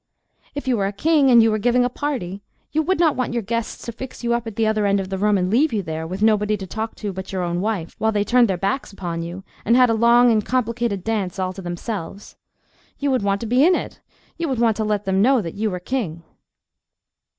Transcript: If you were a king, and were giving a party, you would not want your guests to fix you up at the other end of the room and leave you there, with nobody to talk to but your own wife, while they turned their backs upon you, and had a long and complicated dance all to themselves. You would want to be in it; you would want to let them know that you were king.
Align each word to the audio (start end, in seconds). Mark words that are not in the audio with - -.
If 0.55 0.67
you 0.67 0.77
were 0.77 0.87
a 0.87 0.91
king, 0.91 1.29
and 1.29 1.47
were 1.47 1.59
giving 1.59 1.85
a 1.85 1.87
party, 1.87 2.41
you 2.71 2.81
would 2.81 2.97
not 2.99 3.15
want 3.15 3.33
your 3.35 3.43
guests 3.43 3.85
to 3.85 3.91
fix 3.91 4.23
you 4.23 4.33
up 4.33 4.47
at 4.47 4.55
the 4.55 4.65
other 4.65 4.87
end 4.87 4.99
of 4.99 5.09
the 5.09 5.17
room 5.19 5.37
and 5.37 5.51
leave 5.51 5.71
you 5.71 5.83
there, 5.83 6.07
with 6.07 6.23
nobody 6.23 6.57
to 6.57 6.65
talk 6.65 6.95
to 6.95 7.13
but 7.13 7.31
your 7.31 7.43
own 7.43 7.61
wife, 7.61 7.93
while 7.99 8.11
they 8.11 8.23
turned 8.23 8.47
their 8.47 8.57
backs 8.57 8.91
upon 8.91 9.21
you, 9.21 9.43
and 9.63 9.77
had 9.77 9.91
a 9.91 9.93
long 9.93 10.31
and 10.31 10.43
complicated 10.43 11.03
dance 11.03 11.37
all 11.37 11.53
to 11.53 11.61
themselves. 11.61 12.35
You 12.97 13.11
would 13.11 13.21
want 13.21 13.41
to 13.41 13.45
be 13.45 13.63
in 13.63 13.75
it; 13.75 13.99
you 14.39 14.49
would 14.49 14.57
want 14.57 14.75
to 14.77 14.83
let 14.83 15.05
them 15.05 15.21
know 15.21 15.39
that 15.39 15.53
you 15.53 15.69
were 15.69 15.79
king. 15.79 16.23